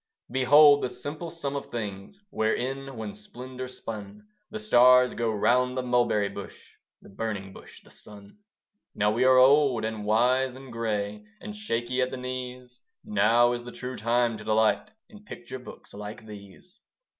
Behold 0.31 0.81
the 0.83 0.89
simple 0.89 1.29
sum 1.29 1.55
of 1.55 1.67
things, 1.69 2.19
Where, 2.31 2.53
in 2.55 2.95
one 2.97 3.13
splendour 3.13 3.67
spun, 3.67 4.27
The 4.49 4.57
stars 4.57 5.13
go 5.13 5.29
round 5.29 5.77
the 5.77 5.83
Mulberry 5.83 6.27
Bush, 6.29 6.73
The 7.03 7.09
Burning 7.09 7.53
Bush, 7.53 7.83
the 7.83 7.91
Sun. 7.91 8.39
Now 8.95 9.11
we 9.11 9.25
are 9.25 9.37
old 9.37 9.85
and 9.85 10.03
wise 10.03 10.55
and 10.55 10.73
grey, 10.73 11.23
And 11.39 11.55
shaky 11.55 12.01
at 12.01 12.09
the 12.09 12.17
knees; 12.17 12.79
Now 13.05 13.51
is 13.51 13.63
the 13.63 13.71
true 13.71 13.95
time 13.95 14.39
to 14.39 14.43
delight 14.43 14.89
In 15.07 15.23
picture 15.23 15.59
books 15.59 15.93
like 15.93 16.25
these. 16.25 16.79